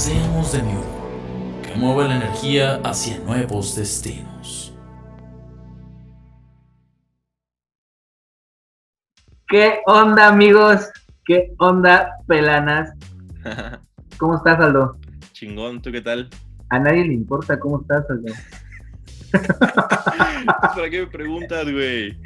[0.00, 4.74] Seamos de nuevo, que mueva la energía hacia nuevos destinos.
[9.46, 10.88] ¿Qué onda, amigos?
[11.26, 12.94] ¿Qué onda, pelanas?
[14.18, 14.96] ¿Cómo estás, Aldo?
[15.32, 16.30] Chingón, ¿tú qué tal?
[16.70, 18.32] A nadie le importa cómo estás, Aldo.
[20.46, 22.16] ¿Para qué me preguntas, güey?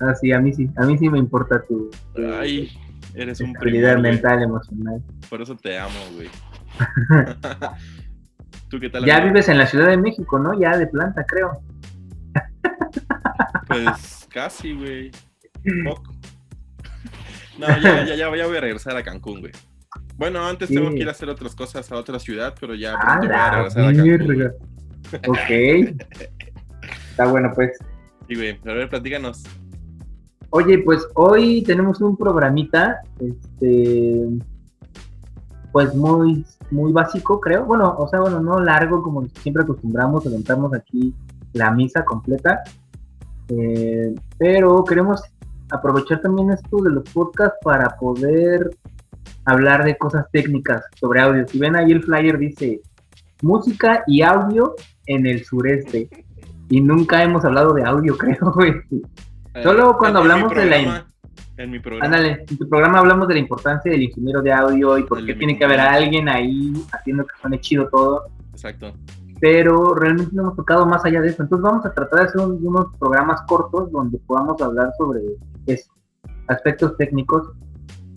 [0.00, 2.72] Ah, sí, a mí sí, a mí sí me importa tu, tu Ay,
[3.14, 4.00] eres un güey.
[4.00, 5.02] mental, emocional.
[5.28, 6.30] Por eso te amo, güey.
[8.68, 9.04] ¿Tú qué tal?
[9.04, 9.32] Ya amigo?
[9.32, 10.58] vives en la Ciudad de México, ¿no?
[10.58, 11.62] Ya de planta, creo.
[13.66, 15.10] Pues casi, güey.
[15.84, 16.12] Poco.
[17.58, 19.52] No, ya, ya, ya, ya voy a regresar a Cancún, güey.
[20.16, 20.74] Bueno, antes Sí.
[20.74, 23.50] tengo que ir a hacer otras cosas a otra ciudad, pero ya pronto voy a
[23.50, 24.52] regresar a Cancún.
[25.28, 25.50] Ok.
[27.10, 27.72] Está bueno, pues.
[28.28, 28.58] Sí, güey.
[28.62, 29.42] Pero a ver, platícanos.
[30.50, 34.26] Oye, pues hoy tenemos un programita, este,
[35.72, 37.64] pues muy, muy básico, creo.
[37.64, 41.14] Bueno, o sea, bueno, no largo como siempre acostumbramos, levantamos aquí
[41.52, 42.62] la misa completa,
[43.52, 45.20] Eh, pero queremos
[45.70, 48.70] aprovechar también esto de los podcasts para poder
[49.44, 51.48] hablar de cosas técnicas sobre audio.
[51.48, 52.80] Si ven ahí el flyer dice
[53.42, 54.74] música y audio
[55.06, 56.08] en el sureste.
[56.68, 58.74] Y nunca hemos hablado de audio, creo, güey.
[59.62, 61.06] Solo Eh, cuando en mi hablamos de la
[61.62, 62.04] En mi programa.
[62.06, 65.34] Ándale, en tu programa hablamos de la importancia del ingeniero de audio y por qué
[65.34, 68.92] tiene que haber alguien ahí haciendo que suene chido todo, Exacto.
[69.40, 71.42] pero realmente no hemos tocado más allá de eso.
[71.42, 75.20] Entonces vamos a tratar de hacer un- unos programas cortos donde podamos hablar sobre
[75.66, 75.92] eso,
[76.48, 77.50] aspectos técnicos.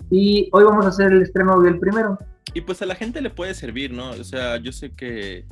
[0.10, 2.18] Y hoy vamos a hacer el estreno del primero.
[2.54, 4.12] Y pues a la gente le puede servir, ¿no?
[4.12, 5.46] O sea, yo sé que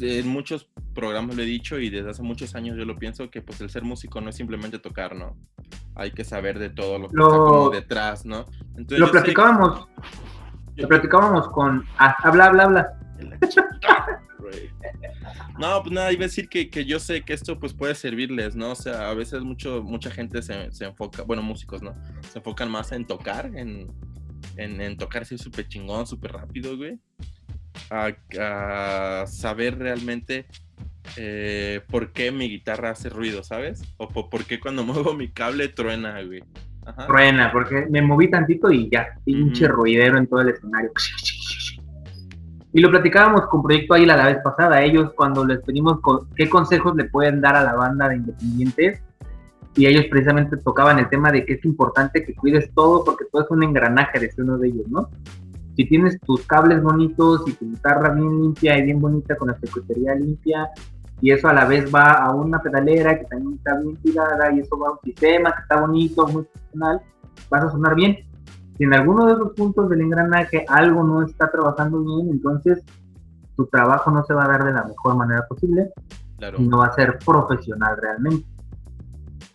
[0.00, 3.40] en muchos programas lo he dicho y desde hace muchos años yo lo pienso que
[3.40, 5.36] pues el ser músico no es simplemente tocar, ¿no?
[5.94, 8.46] Hay que saber de todo lo que Lo- está como detrás, ¿no?
[8.76, 9.86] Entonces, Lo platicábamos,
[10.76, 11.84] lo platicábamos con...
[11.98, 12.98] ah, habla, habla, habla.
[15.58, 18.56] No, pues nada, iba a decir que, que yo sé que esto pues puede servirles,
[18.56, 18.72] ¿no?
[18.72, 21.94] O sea, a veces mucho, mucha gente se, se enfoca, bueno, músicos, ¿no?
[22.30, 23.92] Se enfocan más en tocar, en,
[24.56, 26.98] en, en tocar así súper chingón, súper rápido, güey.
[27.90, 28.10] A,
[28.40, 30.46] a saber realmente
[31.16, 33.82] eh, por qué mi guitarra hace ruido, ¿sabes?
[33.98, 36.42] O po- por qué cuando muevo mi cable truena, güey.
[36.84, 37.06] Ajá.
[37.06, 40.90] Truena, porque me moví tantito y ya, pinche ruidero en todo el escenario.
[42.74, 44.82] Y lo platicábamos con Proyecto Águila la vez pasada.
[44.82, 49.00] Ellos, cuando les pedimos co- qué consejos le pueden dar a la banda de independientes,
[49.76, 53.42] y ellos precisamente tocaban el tema de que es importante que cuides todo porque todo
[53.44, 55.08] es un engranaje, decía uno de ellos, ¿no?
[55.82, 59.58] Si tienes tus cables bonitos y tu guitarra bien limpia y bien bonita con la
[59.58, 60.70] secretaría limpia,
[61.20, 64.60] y eso a la vez va a una pedalera que también está bien cuidada, y
[64.60, 67.00] eso va a un sistema que está bonito, muy funcional,
[67.50, 68.16] vas a sonar bien.
[68.78, 72.80] Si en alguno de esos puntos del engranaje algo no está trabajando bien, entonces
[73.56, 75.90] tu trabajo no se va a dar de la mejor manera posible
[76.38, 76.58] Claro.
[76.60, 78.46] y no va a ser profesional realmente.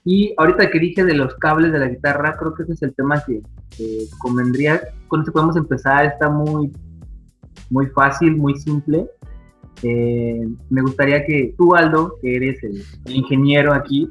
[0.10, 2.96] Y ahorita que dije de los cables de la guitarra, creo que ese es el
[2.96, 3.42] tema que,
[3.76, 4.80] que convendría,
[5.10, 6.72] con eso podemos empezar, está muy,
[7.70, 9.06] muy fácil, muy simple.
[9.84, 14.10] Eh, me gustaría que tú, Aldo, que eres el, el ingeniero aquí,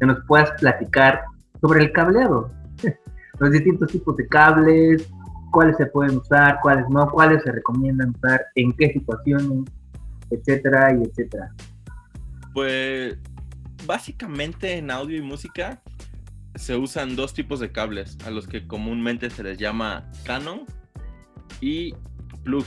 [0.00, 1.20] que nos puedas platicar
[1.60, 2.50] sobre el cableado.
[3.38, 5.08] Los distintos tipos de cables,
[5.52, 9.70] cuáles se pueden usar, cuáles no, cuáles se recomiendan usar, en qué situaciones,
[10.30, 11.52] etcétera y etcétera.
[12.52, 13.16] Pues
[13.86, 15.82] básicamente en audio y música
[16.54, 20.62] se usan dos tipos de cables, a los que comúnmente se les llama Canon
[21.60, 21.94] y
[22.42, 22.64] plug.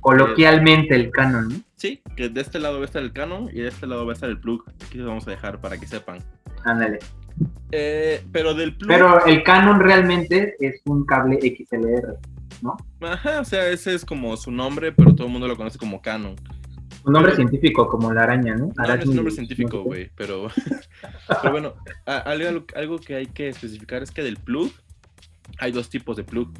[0.00, 1.54] Coloquialmente el canon, ¿no?
[1.76, 4.12] Sí, que de este lado va a estar el Canon y de este lado va
[4.12, 4.64] a estar el plug.
[4.84, 6.18] Aquí los vamos a dejar para que sepan.
[6.64, 6.98] Ándale.
[7.70, 8.88] Eh, pero del plug.
[8.88, 12.18] Pero el canon realmente es un cable XLR.
[13.00, 16.02] Ajá, o sea, ese es como su nombre, pero todo el mundo lo conoce como
[16.02, 16.34] Canon.
[17.08, 18.66] Un nombre Pero- científico como la araña, ¿no?
[18.76, 20.48] No, no es un nombre no científico, güey, pero,
[21.42, 21.74] pero bueno,
[22.04, 24.70] algo, algo que hay que especificar es que del plug
[25.58, 26.52] hay dos tipos de plug.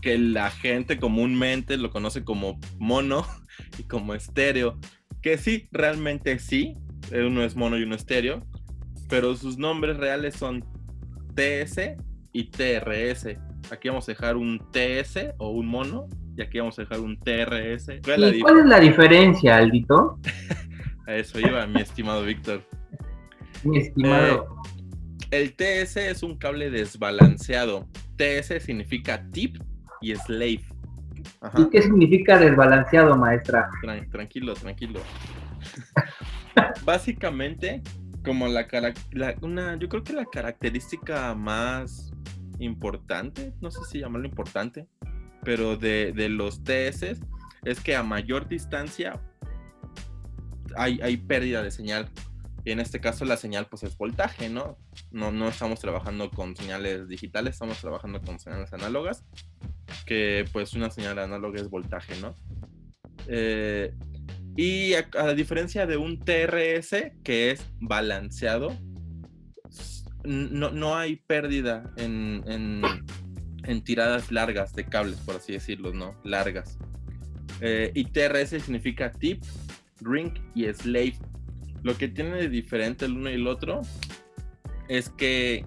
[0.00, 3.26] Que la gente comúnmente lo conoce como mono
[3.78, 4.78] y como estéreo.
[5.22, 6.74] Que sí, realmente sí,
[7.12, 8.46] uno es mono y uno estéreo,
[9.08, 10.64] pero sus nombres reales son
[11.34, 11.96] TS
[12.32, 13.36] y TRS.
[13.72, 16.06] Aquí vamos a dejar un TS o un mono
[16.38, 18.00] y aquí vamos a dejar un TRS.
[18.04, 20.20] ¿Cuál, es la, ¿cuál es la diferencia, Aldito?
[21.06, 22.62] a eso iba, mi estimado Víctor.
[23.64, 24.46] Mi estimado.
[25.32, 27.88] Eh, el TS es un cable desbalanceado.
[28.16, 29.56] TS significa tip
[30.00, 30.62] y slave.
[31.58, 33.68] ¿Y qué significa desbalanceado, maestra?
[34.12, 35.00] tranquilo, tranquilo.
[36.84, 37.82] Básicamente,
[38.24, 38.68] como la,
[39.10, 42.12] la, una, yo creo que la característica más
[42.60, 44.86] importante, no sé si llamarlo importante,
[45.44, 47.18] pero de, los TS
[47.64, 49.20] es que a mayor distancia
[50.76, 52.08] hay, hay pérdida de señal.
[52.64, 54.78] Y en este caso la señal pues es voltaje, ¿no?
[55.10, 55.32] ¿no?
[55.32, 59.24] No estamos trabajando con señales digitales, estamos trabajando con señales análogas,
[60.04, 62.34] que pues una señal análoga es voltaje, ¿no?
[63.26, 63.94] Eh,
[64.56, 68.76] y a, diferencia de un TRS que es balanceado,
[70.24, 72.82] no, no hay pérdida en,
[73.82, 76.14] tiradas largas de cables, por así decirlo, ¿no?
[76.24, 76.78] Largas.
[77.60, 79.42] Eh, y TRS significa tip,
[80.00, 81.18] ring y slave.
[81.82, 83.82] Lo que tiene de diferente el uno y el otro
[84.88, 85.64] es que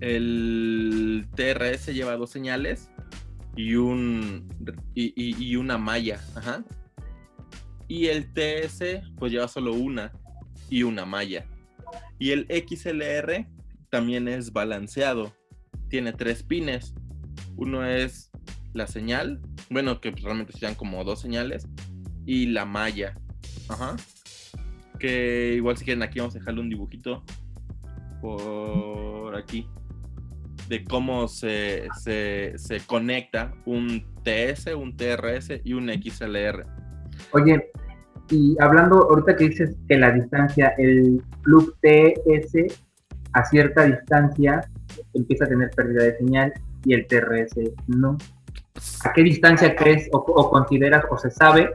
[0.00, 2.90] el TRS lleva dos señales
[3.56, 4.48] y un
[4.94, 6.20] y, y una malla.
[6.34, 6.64] Ajá.
[7.90, 10.12] Y el TS pues lleva solo una
[10.68, 11.44] y una malla.
[12.18, 13.46] Y el XLR
[13.90, 15.34] también es balanceado.
[15.88, 16.94] Tiene tres pines.
[17.60, 18.30] Uno es
[18.72, 21.68] la señal, bueno, que realmente sean como dos señales,
[22.24, 23.14] y la malla.
[23.68, 23.96] Ajá.
[24.98, 27.22] Que igual si quieren aquí vamos a dejarle un dibujito
[28.20, 29.68] por aquí
[30.68, 36.64] de cómo se, se, se conecta un TS, un TRS y un XLR.
[37.32, 37.70] Oye,
[38.30, 42.78] y hablando, ahorita que dices que la distancia, el plug TS
[43.32, 44.60] a cierta distancia
[45.14, 46.52] empieza a tener pérdida de señal
[46.84, 47.54] y el TRS
[47.86, 48.18] no.
[49.04, 51.72] ¿A qué distancia crees o, consideras o se sabe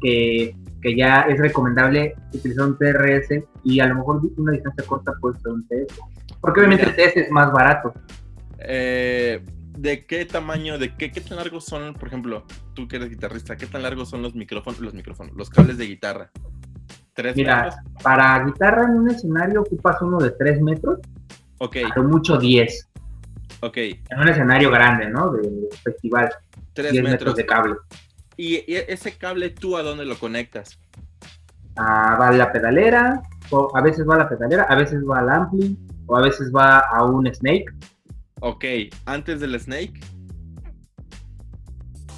[0.00, 0.54] que,
[0.96, 5.52] ya es recomendable utilizar un TRS y a lo mejor una distancia corta puede ser
[5.52, 5.94] un TS?
[6.40, 7.92] Porque obviamente el TS es más barato.
[8.60, 9.44] Eh,
[9.76, 12.44] de qué tamaño, de qué, qué tan largos son, por ejemplo,
[12.74, 15.86] tú que eres guitarrista, qué tan largos son los micrófonos, los micrófonos, los cables de
[15.86, 16.30] guitarra.
[17.14, 21.00] ¿Tres Mira, para guitarra en un escenario ocupas uno de tres metros.
[21.58, 21.76] Ok.
[21.94, 22.87] Pero mucho 10.
[23.60, 23.76] Ok.
[23.76, 25.32] En un escenario grande, ¿no?
[25.32, 26.30] De festival.
[26.72, 27.34] Tres metros.
[27.34, 27.74] de cable.
[28.36, 30.78] ¿Y ese cable tú a dónde lo conectas?
[31.76, 35.18] Ah, va a la pedalera, o a veces va a la pedalera, a veces va
[35.20, 35.76] al ampli,
[36.06, 37.66] o a veces va a un snake.
[38.40, 38.64] Ok,
[39.06, 40.00] antes del Snake.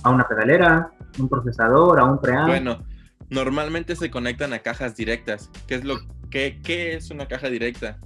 [0.03, 2.49] A una pedalera, un procesador, a un preamp.
[2.49, 2.85] Bueno,
[3.31, 5.51] normalmente se conectan a cajas directas.
[5.67, 5.99] ¿Qué es lo
[6.31, 7.99] que qué es una caja directa?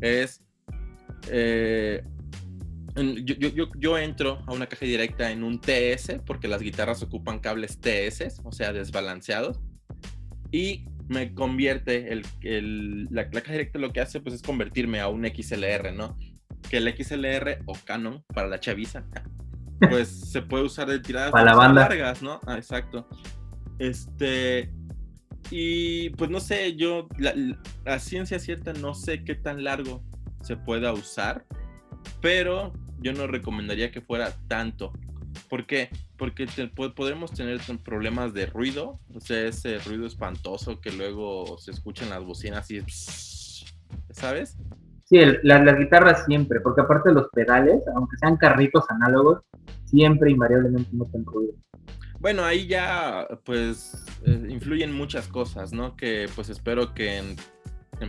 [0.00, 0.42] Es
[1.28, 2.04] eh,
[3.24, 8.40] yo, entro a una caja directa en un TS porque las guitarras ocupan cables TS,
[8.44, 9.60] o sea, desbalanceados.
[10.50, 15.08] Y me convierte, el, la, la, caja directa lo que hace pues es convertirme a
[15.08, 16.16] un XLR, ¿no?
[16.68, 19.04] que el XLR o Canon para la chaviza,
[19.90, 22.40] pues se puede usar de tiradas para la largas, ¿no?
[22.46, 23.08] Ah, exacto.
[23.78, 24.72] Este,
[25.50, 30.02] y pues no sé, yo, la, ciencia cierta, no sé qué tan largo
[30.42, 31.44] se pueda usar,
[32.20, 34.92] pero yo no recomendaría que fuera tanto.
[35.48, 35.90] ¿Por qué?
[36.16, 36.46] Porque
[36.96, 42.10] podemos tener problemas de ruido, o sea, ese ruido espantoso que luego se escucha en
[42.10, 42.82] las bocinas y
[44.10, 44.56] ¿sabes?
[45.04, 49.40] Sí, las guitarras siempre, porque aparte de los pedales, aunque sean carritos análogos,
[49.84, 51.54] siempre invariablemente meten ruido.
[52.20, 55.96] Bueno, ahí ya pues eh, influyen muchas cosas, ¿no?
[55.96, 57.36] Que pues espero que en,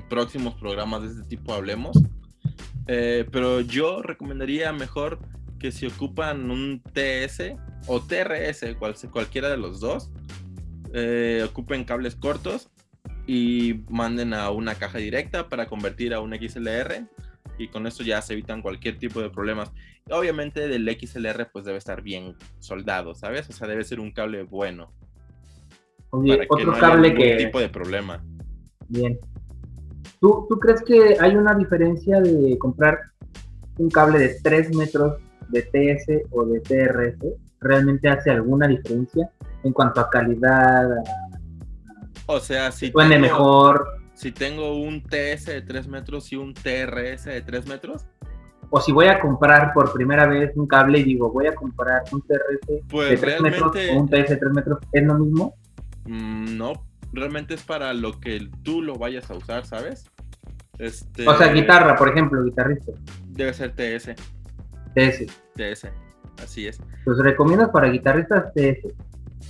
[0.09, 1.97] próximos programas de este tipo hablemos.
[2.91, 5.19] Eh, pero yo recomendaría mejor
[5.59, 7.53] que si ocupan un TS
[7.85, 10.09] o TRS, cual, cualquiera de los dos,
[10.91, 12.71] eh, ocupen cables cortos
[13.27, 17.07] y manden a una caja directa para convertir a un XLR
[17.59, 19.71] y con eso ya se evitan cualquier tipo de problemas.
[20.09, 23.47] Obviamente del XLR pues debe estar bien soldado, ¿sabes?
[23.51, 24.91] O sea, debe ser un cable bueno.
[26.09, 27.35] Oye, otro cable que...
[27.35, 28.25] tipo de problema.
[28.87, 29.19] Bien.
[30.19, 32.99] ¿Tú, ¿Tú crees que hay una diferencia de comprar
[33.77, 35.17] un cable de 3 metros
[35.49, 37.33] de TS o de TRS?
[37.61, 39.29] ¿Realmente hace alguna diferencia
[39.63, 40.87] en cuanto a calidad,
[42.31, 43.87] o sea, si tengo, mejor.
[44.13, 48.05] Si tengo un TS de 3 metros y un TRS de 3 metros.
[48.69, 52.03] O si voy a comprar por primera vez un cable y digo, voy a comprar
[52.11, 55.55] un TRS pues de 3 metros o un TS de 3 metros, ¿es lo mismo?
[56.05, 56.73] Mm, no,
[57.13, 60.05] realmente es para lo que tú lo vayas a usar, ¿sabes?
[60.77, 61.27] Este...
[61.27, 62.91] O sea, guitarra, por ejemplo, guitarrista.
[63.27, 64.15] Debe ser TS.
[64.95, 65.25] TS.
[65.55, 65.87] TS.
[66.41, 66.79] así es.
[67.05, 68.93] Pues recomiendas para guitarristas TS.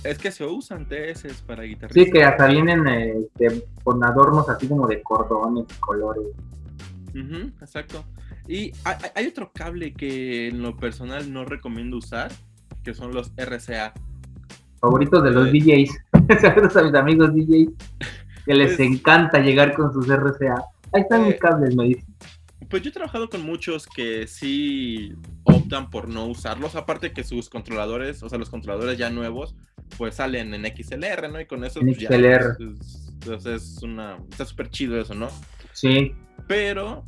[0.04, 2.04] Es que se usan TS para guitarristas.
[2.04, 6.24] Sí, que hasta vienen este, con adornos así como de cordones colores.
[7.10, 8.04] Ujú, exacto.
[8.48, 12.32] Y hay, hay- otro cable que en lo personal no recomiendo usar,
[12.82, 13.92] que son los RCA.
[14.80, 15.52] Favoritos de los.
[15.52, 15.90] DJs.
[16.40, 17.68] Saludos a mis amigos DJs
[18.46, 20.62] que les Pues- encanta llegar con sus RCA.
[20.92, 22.04] Ahí están Eh, mis cables, me dicen.
[22.68, 25.12] Pues yo he trabajado con muchos que sí
[25.44, 29.56] optan por no usarlos, aparte que sus controladores, o sea, los controladores ya nuevos,
[29.98, 31.40] pues salen en XLR, ¿no?
[31.40, 32.56] Y con eso En pues, ya, XLR.
[32.60, 35.28] es- entonces es una, está súper chido eso, ¿no?
[35.72, 36.14] Sí.
[36.46, 37.04] Pero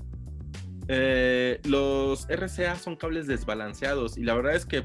[0.89, 4.85] eh, los RCA son cables desbalanceados y la verdad es que,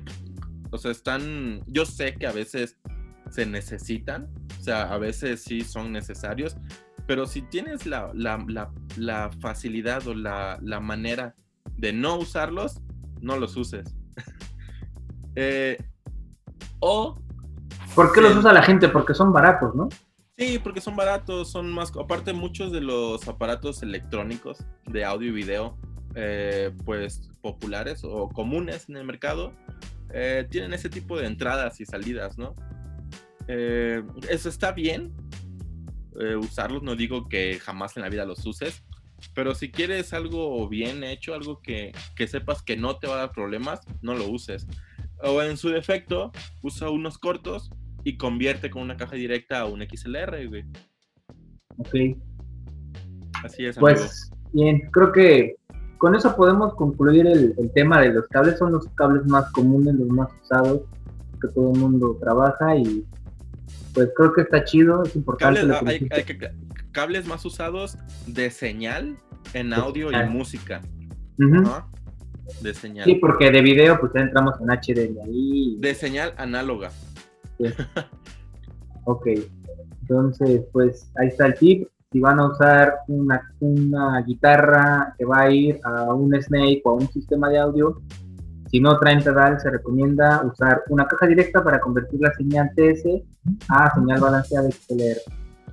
[0.72, 2.78] o sea, están, yo sé que a veces
[3.30, 4.30] se necesitan,
[4.60, 6.58] o sea, a veces sí son necesarios,
[7.06, 11.36] pero si tienes la, la- la- la facilidad o la, manera
[11.78, 12.82] de no usarlos,
[13.22, 13.96] no los uses.
[15.40, 15.78] Eh,
[16.80, 17.14] o
[17.94, 18.90] ¿Por qué los usa la gente?
[18.90, 19.88] Porque son baratos, ¿no?
[20.36, 21.92] Sí, porque son baratos, son más...
[21.96, 25.78] Aparte, muchos de los aparatos electrónicos de audio y video,
[26.16, 29.54] eh, pues populares o comunes en el mercado,
[30.12, 32.56] eh, tienen ese tipo de entradas y salidas, ¿no?
[33.48, 35.14] Eh, eso está bien,
[36.20, 38.84] eh, usarlos, no digo que jamás en la vida los uses,
[39.34, 43.20] pero si quieres algo bien hecho, algo que, que sepas que no te va a
[43.20, 44.68] dar problemas, no lo uses.
[45.24, 47.72] O en su defecto, usa unos cortos
[48.04, 50.66] y convierte con una caja directa a un XLR, güey.
[51.78, 52.18] Ok.
[53.44, 53.96] Así es, amigo.
[53.96, 55.56] Pues bien, creo que
[55.98, 58.60] con eso podemos concluir el, el tema de los cables.
[58.60, 60.82] Son los cables más comunes, los más usados,
[61.42, 63.06] que todo el mundo trabaja y
[63.94, 65.62] pues creo que está chido, es importante.
[65.62, 66.16] Cables, que hay- dijiste.
[66.16, 66.52] hay que-
[66.92, 69.18] cables más usados de señal
[69.54, 70.82] en audio y música.
[71.40, 71.88] Ajá.
[72.62, 73.06] De señal.
[73.06, 75.78] Sí, porque de video pues ya entramos en HDMI.
[75.80, 76.92] De señal análoga.
[79.06, 79.28] Ok,
[80.02, 81.88] entonces pues ahí está el tip.
[82.12, 86.92] Si van a usar una, una guitarra que va a ir a un Snake o
[86.92, 88.02] a un sistema de audio,
[88.70, 93.24] si no traen pedal, se recomienda usar una caja directa para convertir la señal TS
[93.70, 95.18] a señal balanceada XLR.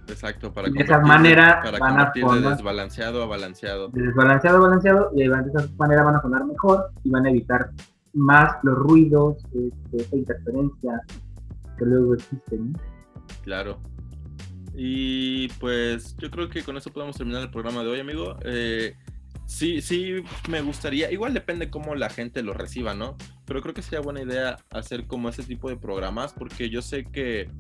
[0.09, 0.53] Exacto.
[0.53, 3.89] Para De esa manera Para van a convertir de desbalanceado a balanceado.
[3.89, 7.31] De desbalanceado a balanceado y de esa manera van a sonar mejor y van a
[7.31, 7.71] evitar
[8.13, 11.01] más los ruidos, este, esa interferencia
[11.79, 12.73] que luego existen.
[12.73, 12.79] ¿no?
[13.43, 13.79] Claro.
[14.77, 18.37] Y pues yo creo que con eso podemos terminar el programa de hoy, amigo.
[18.45, 18.95] Eh,
[19.47, 23.17] sí, sí, me gustaría, igual depende cómo la gente lo reciba, ¿no?
[23.45, 27.05] Pero creo que sería buena idea hacer como ese tipo de programas porque yo sé
[27.05, 27.51] que,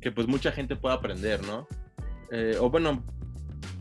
[0.00, 1.66] que pues mucha gente puede aprender, ¿no?
[2.32, 3.04] Eh, o bueno,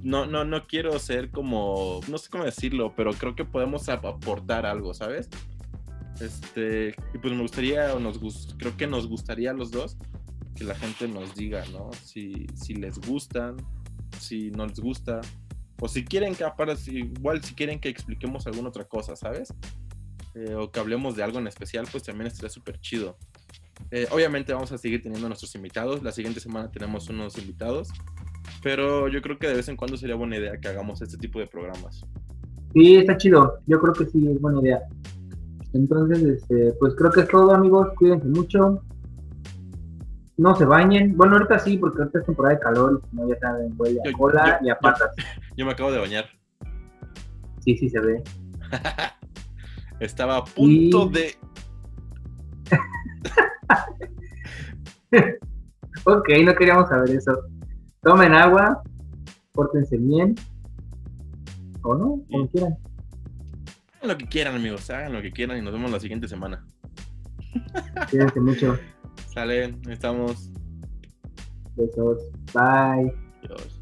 [0.03, 4.05] no, no, no quiero ser como, no sé cómo decirlo, pero creo que podemos ap-
[4.05, 5.29] aportar algo, ¿sabes?
[6.22, 8.20] Este, y pues me gustaría, o nos
[8.58, 9.98] creo que nos gustaría a los dos
[10.55, 11.89] que la gente nos diga, ¿no?
[12.03, 13.58] Si, si les gustan,
[14.20, 15.20] si no les gusta,
[15.79, 19.53] o si quieren que, aparte, si- igual si quieren que expliquemos alguna otra cosa, ¿sabes?
[20.36, 23.17] Eh, o que hablemos de algo en especial, pues también estaría súper chido.
[23.91, 27.89] Eh, obviamente vamos a seguir teniendo nuestros invitados, la siguiente semana tenemos unos invitados,
[28.63, 31.39] pero yo creo que de vez en cuando sería buena idea que hagamos este tipo
[31.39, 32.01] de programas.
[32.74, 33.60] Sí, está chido.
[33.67, 34.79] Yo creo que sí, es buena idea.
[35.74, 37.89] Entonces, este, pues creo que es todo, amigos.
[37.98, 38.82] Cuídense mucho.
[40.37, 41.15] No se bañen.
[41.15, 44.59] Bueno, ahorita sí, porque ahorita es temporada de calor no, ya saben, huele a cola
[44.59, 45.11] yo- y a patas.
[45.55, 46.25] Yo me acabo de bañar.
[47.61, 48.23] Sí, sí se ve.
[49.99, 51.35] Estaba a punto Y- de...
[56.07, 57.31] Ok, no queríamos saber eso.
[58.03, 58.83] Tomen agua,
[59.53, 60.35] pórtense bien.
[61.81, 62.49] O no, como Sí.
[62.53, 62.77] quieran.
[63.95, 66.63] Hagan lo que quieran, amigos, hagan lo que quieran y nos vemos la siguiente semana.
[68.11, 68.77] Cuídense mucho.
[69.35, 70.49] Sale, estamos.
[71.75, 72.23] Besos.
[72.53, 73.13] Bye.
[73.41, 73.75] Dios.